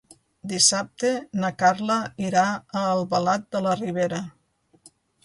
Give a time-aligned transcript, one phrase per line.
[0.51, 1.11] Dissabte
[1.43, 1.97] na Carla
[2.29, 4.23] irà a Albalat de la Ribera.